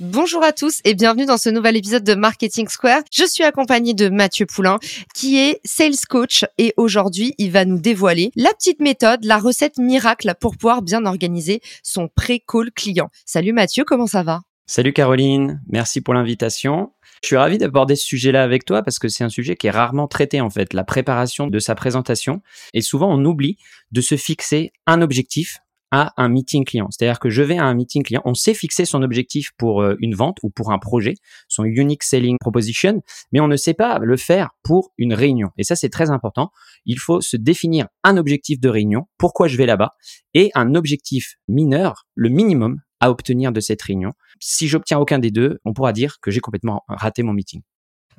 [0.00, 3.02] Bonjour à tous et bienvenue dans ce nouvel épisode de Marketing Square.
[3.12, 4.78] Je suis accompagnée de Mathieu Poulain
[5.14, 9.76] qui est sales coach et aujourd'hui il va nous dévoiler la petite méthode, la recette
[9.76, 13.10] miracle pour pouvoir bien organiser son pré-call client.
[13.26, 14.40] Salut Mathieu, comment ça va?
[14.64, 16.94] Salut Caroline, merci pour l'invitation.
[17.22, 19.70] Je suis ravi d'aborder ce sujet-là avec toi parce que c'est un sujet qui est
[19.70, 22.40] rarement traité en fait, la préparation de sa présentation.
[22.72, 23.58] Et souvent on oublie
[23.92, 25.58] de se fixer un objectif
[25.90, 26.88] à un meeting client.
[26.90, 29.96] C'est-à-dire que je vais à un meeting client, on sait fixer son objectif pour euh,
[30.00, 31.14] une vente ou pour un projet,
[31.48, 35.50] son unique selling proposition, mais on ne sait pas le faire pour une réunion.
[35.56, 36.50] Et ça, c'est très important.
[36.84, 39.92] Il faut se définir un objectif de réunion, pourquoi je vais là-bas,
[40.34, 44.12] et un objectif mineur, le minimum à obtenir de cette réunion.
[44.40, 47.62] Si j'obtiens aucun des deux, on pourra dire que j'ai complètement raté mon meeting.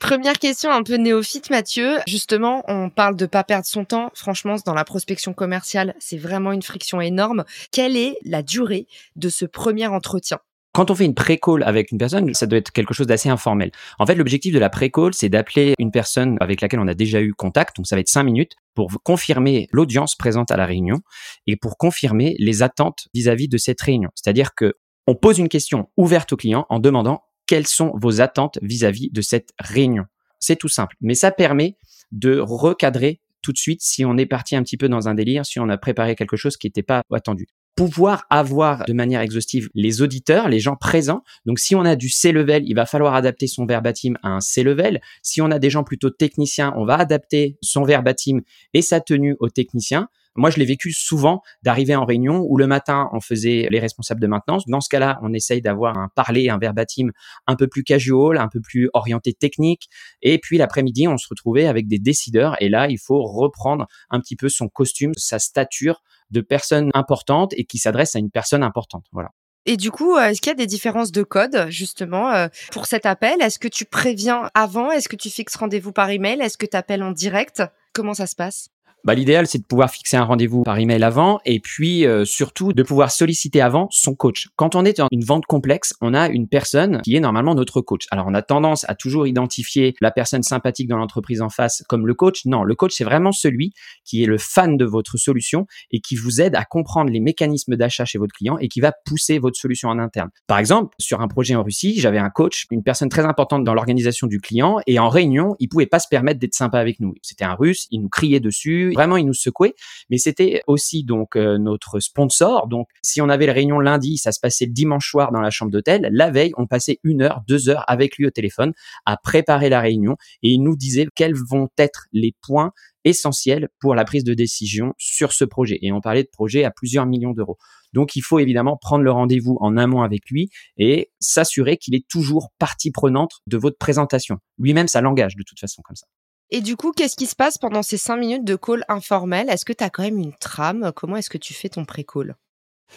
[0.00, 1.98] Première question un peu néophyte, Mathieu.
[2.06, 4.10] Justement, on parle de pas perdre son temps.
[4.14, 7.44] Franchement, dans la prospection commerciale, c'est vraiment une friction énorme.
[7.72, 10.38] Quelle est la durée de ce premier entretien?
[10.72, 13.72] Quand on fait une pré-call avec une personne, ça doit être quelque chose d'assez informel.
[13.98, 17.20] En fait, l'objectif de la pré-call, c'est d'appeler une personne avec laquelle on a déjà
[17.20, 21.00] eu contact, donc ça va être cinq minutes, pour confirmer l'audience présente à la réunion
[21.48, 24.10] et pour confirmer les attentes vis-à-vis -vis de cette réunion.
[24.14, 24.74] C'est-à-dire que
[25.08, 29.20] on pose une question ouverte au client en demandant quelles sont vos attentes vis-à-vis de
[29.20, 30.04] cette réunion.
[30.38, 31.76] C'est tout simple, mais ça permet
[32.12, 35.44] de recadrer tout de suite si on est parti un petit peu dans un délire,
[35.44, 37.46] si on a préparé quelque chose qui n'était pas attendu.
[37.74, 41.22] Pouvoir avoir de manière exhaustive les auditeurs, les gens présents.
[41.46, 45.00] Donc, si on a du C-level, il va falloir adapter son verbatim à un C-level.
[45.22, 48.40] Si on a des gens plutôt techniciens, on va adapter son verbatim
[48.74, 50.08] et sa tenue aux techniciens.
[50.38, 54.20] Moi, je l'ai vécu souvent d'arriver en réunion où le matin, on faisait les responsables
[54.20, 54.64] de maintenance.
[54.68, 57.10] Dans ce cas-là, on essaye d'avoir un parler, un verbatim
[57.48, 59.88] un peu plus casual, un peu plus orienté technique.
[60.22, 62.54] Et puis l'après-midi, on se retrouvait avec des décideurs.
[62.60, 67.52] Et là, il faut reprendre un petit peu son costume, sa stature de personne importante
[67.56, 69.06] et qui s'adresse à une personne importante.
[69.10, 69.30] Voilà.
[69.66, 72.86] Et du coup, euh, est-ce qu'il y a des différences de code justement euh, pour
[72.86, 73.42] cet appel?
[73.42, 74.92] Est-ce que tu préviens avant?
[74.92, 76.40] Est-ce que tu fixes rendez-vous par email?
[76.40, 77.62] Est-ce que tu appelles en direct?
[77.92, 78.70] Comment ça se passe?
[79.04, 82.72] Bah, l'idéal, c'est de pouvoir fixer un rendez-vous par email avant et puis euh, surtout
[82.72, 84.48] de pouvoir solliciter avant son coach.
[84.56, 87.80] Quand on est dans une vente complexe, on a une personne qui est normalement notre
[87.80, 88.06] coach.
[88.10, 92.06] Alors, on a tendance à toujours identifier la personne sympathique dans l'entreprise en face comme
[92.06, 92.44] le coach.
[92.44, 93.72] Non, le coach, c'est vraiment celui
[94.04, 97.76] qui est le fan de votre solution et qui vous aide à comprendre les mécanismes
[97.76, 100.30] d'achat chez votre client et qui va pousser votre solution en interne.
[100.46, 103.74] Par exemple, sur un projet en Russie, j'avais un coach, une personne très importante dans
[103.74, 107.14] l'organisation du client et en réunion, il pouvait pas se permettre d'être sympa avec nous.
[107.22, 109.74] C'était un russe, il nous criait dessus, Vraiment, il nous secouait.
[110.10, 112.68] Mais c'était aussi donc euh, notre sponsor.
[112.68, 115.70] Donc, si on avait la réunion lundi, ça se passait dimanche soir dans la chambre
[115.70, 116.08] d'hôtel.
[116.12, 118.72] La veille, on passait une heure, deux heures avec lui au téléphone
[119.06, 122.72] à préparer la réunion et il nous disait quels vont être les points
[123.04, 125.78] essentiels pour la prise de décision sur ce projet.
[125.82, 127.56] Et on parlait de projets à plusieurs millions d'euros.
[127.92, 132.06] Donc il faut évidemment prendre le rendez-vous en amont avec lui et s'assurer qu'il est
[132.08, 134.38] toujours partie prenante de votre présentation.
[134.58, 136.06] Lui-même, ça l'engage de toute façon comme ça.
[136.50, 139.48] Et du coup, qu'est-ce qui se passe pendant ces cinq minutes de call informel?
[139.50, 140.92] Est-ce que tu as quand même une trame?
[140.94, 142.36] Comment est-ce que tu fais ton pré-call?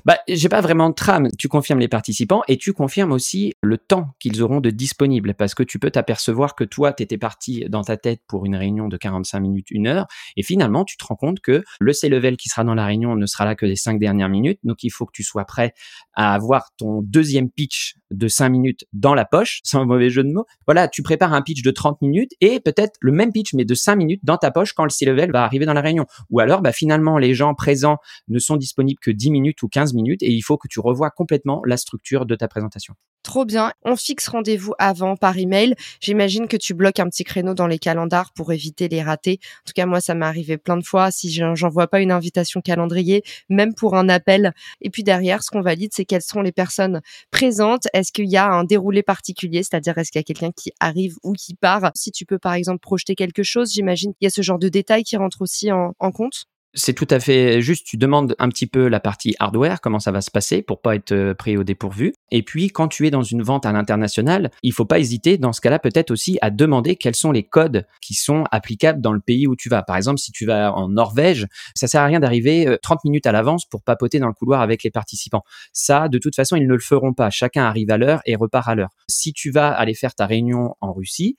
[0.06, 1.30] Bah, j'ai pas vraiment de trame.
[1.38, 5.54] Tu confirmes les participants et tu confirmes aussi le temps qu'ils auront de disponible parce
[5.54, 8.88] que tu peux t'apercevoir que toi, tu étais parti dans ta tête pour une réunion
[8.88, 10.08] de 45 minutes, une heure
[10.38, 13.26] et finalement, tu te rends compte que le C-level qui sera dans la réunion ne
[13.26, 14.60] sera là que les cinq dernières minutes.
[14.64, 15.74] Donc, il faut que tu sois prêt
[16.14, 20.32] à avoir ton deuxième pitch de cinq minutes dans la poche, sans mauvais jeu de
[20.32, 20.46] mots.
[20.66, 23.74] Voilà, tu prépares un pitch de 30 minutes et peut-être le même pitch mais de
[23.74, 26.06] cinq minutes dans ta poche quand le C-level va arriver dans la réunion.
[26.30, 27.98] Ou alors, bah, finalement, les gens présents
[28.28, 31.12] ne sont disponibles que 10 minutes ou 15 minutes et il faut que tu revoies
[31.12, 32.96] complètement la structure de ta présentation.
[33.24, 33.72] Trop bien.
[33.84, 35.76] On fixe rendez-vous avant par email.
[36.00, 39.40] J'imagine que tu bloques un petit créneau dans les calendars pour éviter les ratés.
[39.44, 41.12] En tout cas, moi, ça m'est arrivé plein de fois.
[41.12, 44.54] Si j'envoie pas une invitation calendrier, même pour un appel.
[44.82, 47.88] Et puis derrière, ce qu'on valide, c'est quelles sont les personnes présentes.
[47.94, 49.62] Est-ce qu'il y a un déroulé particulier?
[49.62, 51.92] C'est-à-dire, est-ce qu'il y a quelqu'un qui arrive ou qui part?
[51.96, 54.70] Si tu peux, par exemple, projeter quelque chose, j'imagine qu'il y a ce genre de
[54.70, 56.48] détails qui rentrent aussi en compte.
[56.74, 57.86] C'est tout à fait juste.
[57.86, 60.96] Tu demandes un petit peu la partie hardware, comment ça va se passer pour pas
[60.96, 62.14] être euh, pris au dépourvu.
[62.32, 65.52] Et puis, quand tu es dans une vente à l'international, il faut pas hésiter, dans
[65.52, 69.20] ce cas-là, peut-être aussi à demander quels sont les codes qui sont applicables dans le
[69.20, 69.84] pays où tu vas.
[69.84, 73.28] Par exemple, si tu vas en Norvège, ça sert à rien d'arriver 30 euh, minutes
[73.28, 75.44] à l'avance pour papoter dans le couloir avec les participants.
[75.74, 77.30] Ça, de toute façon, ils ne le feront pas.
[77.30, 78.92] Chacun arrive à l'heure et repart à l'heure.
[79.12, 81.38] Si tu vas aller faire ta réunion en Russie,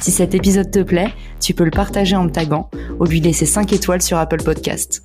[0.00, 3.46] Si cet épisode te plaît, tu peux le partager en me taguant ou lui laisser
[3.46, 5.02] 5 étoiles sur Apple Podcast.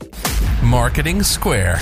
[0.64, 1.80] Marketing Square.